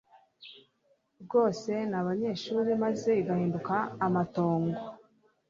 [1.23, 4.79] rwose n'abanyashuri maze igahinduka amatongo